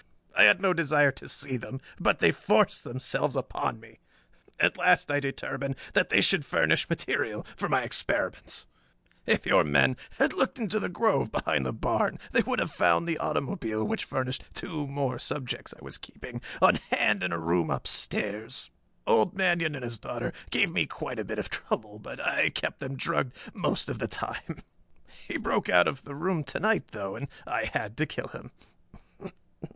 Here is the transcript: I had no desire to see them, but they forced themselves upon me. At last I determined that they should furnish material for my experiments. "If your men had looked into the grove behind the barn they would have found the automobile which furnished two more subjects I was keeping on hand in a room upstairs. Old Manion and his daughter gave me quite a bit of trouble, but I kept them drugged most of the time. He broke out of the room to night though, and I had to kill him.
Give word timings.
I 0.35 0.45
had 0.45 0.59
no 0.59 0.73
desire 0.73 1.11
to 1.11 1.27
see 1.27 1.57
them, 1.57 1.79
but 1.99 2.17
they 2.17 2.31
forced 2.31 2.83
themselves 2.83 3.35
upon 3.35 3.79
me. 3.79 3.99
At 4.59 4.75
last 4.79 5.11
I 5.11 5.19
determined 5.19 5.75
that 5.93 6.09
they 6.09 6.21
should 6.21 6.43
furnish 6.43 6.89
material 6.89 7.45
for 7.55 7.69
my 7.69 7.83
experiments. 7.83 8.65
"If 9.27 9.45
your 9.45 9.63
men 9.63 9.97
had 10.17 10.33
looked 10.33 10.57
into 10.57 10.79
the 10.79 10.89
grove 10.89 11.31
behind 11.31 11.67
the 11.67 11.71
barn 11.71 12.17
they 12.31 12.41
would 12.41 12.57
have 12.57 12.71
found 12.71 13.07
the 13.07 13.19
automobile 13.19 13.85
which 13.87 14.03
furnished 14.05 14.43
two 14.55 14.87
more 14.87 15.19
subjects 15.19 15.71
I 15.77 15.83
was 15.85 15.99
keeping 15.99 16.41
on 16.63 16.77
hand 16.89 17.21
in 17.21 17.31
a 17.31 17.37
room 17.37 17.69
upstairs. 17.69 18.71
Old 19.05 19.35
Manion 19.35 19.75
and 19.75 19.83
his 19.83 19.99
daughter 19.99 20.33
gave 20.49 20.71
me 20.71 20.87
quite 20.87 21.19
a 21.19 21.23
bit 21.23 21.37
of 21.37 21.47
trouble, 21.51 21.99
but 21.99 22.19
I 22.19 22.49
kept 22.49 22.79
them 22.79 22.95
drugged 22.95 23.35
most 23.53 23.87
of 23.87 23.99
the 23.99 24.07
time. 24.07 24.63
He 25.27 25.37
broke 25.37 25.69
out 25.69 25.87
of 25.87 26.05
the 26.05 26.15
room 26.15 26.43
to 26.45 26.59
night 26.59 26.87
though, 26.87 27.15
and 27.15 27.27
I 27.45 27.65
had 27.65 27.95
to 27.97 28.07
kill 28.07 28.29
him. 28.29 28.49